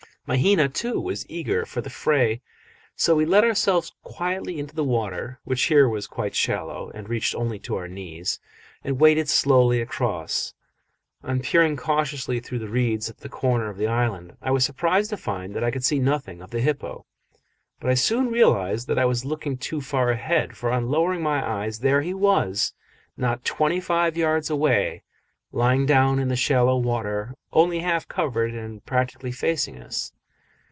Mahina, 0.27 0.69
too, 0.69 1.01
was 1.01 1.25
eager 1.29 1.65
for 1.65 1.81
the 1.81 1.89
fray, 1.89 2.41
so 2.95 3.15
we 3.15 3.25
let 3.25 3.43
ourselves 3.43 3.91
quietly 4.03 4.59
into 4.59 4.73
the 4.73 4.83
water, 4.83 5.39
which 5.43 5.63
here 5.63 5.89
was 5.89 6.05
quite 6.07 6.35
shallow 6.35 6.89
and 6.93 7.09
reached 7.09 7.33
only 7.35 7.59
to 7.59 7.75
our 7.75 7.87
knees, 7.89 8.39
and 8.83 8.99
waded 9.01 9.27
slowly 9.27 9.81
across. 9.81 10.53
On 11.23 11.41
peering 11.41 11.75
cautiously 11.75 12.39
through 12.39 12.59
the 12.59 12.69
reeds 12.69 13.09
at 13.09 13.17
the 13.17 13.27
corner 13.29 13.67
of 13.67 13.77
the 13.77 13.87
island, 13.87 14.37
I 14.41 14.51
was 14.51 14.63
surprised 14.63 15.09
to 15.09 15.17
find 15.17 15.53
that 15.55 15.65
I 15.65 15.71
could 15.71 15.83
see 15.83 15.99
nothing 15.99 16.41
of 16.41 16.51
the 16.51 16.61
hippo; 16.61 17.05
but 17.81 17.89
I 17.89 17.95
soon 17.95 18.27
realised 18.31 18.87
that 18.87 18.99
I 18.99 19.05
was 19.05 19.25
looking 19.25 19.57
too 19.57 19.81
far 19.81 20.11
ahead, 20.11 20.55
for 20.55 20.71
on 20.71 20.87
lowering 20.87 21.23
my 21.23 21.45
eyes 21.45 21.79
there 21.79 22.03
he 22.03 22.13
was, 22.13 22.73
not 23.17 23.43
twenty 23.43 23.81
five 23.81 24.15
yards 24.15 24.49
away, 24.49 25.01
lying 25.51 25.85
down 25.85 26.17
in 26.19 26.29
the 26.29 26.35
shallow 26.37 26.77
water, 26.77 27.35
only 27.51 27.79
half 27.79 28.07
covered 28.07 28.53
and 28.55 28.85
practically 28.85 29.33
facing 29.33 29.77
us. 29.77 30.13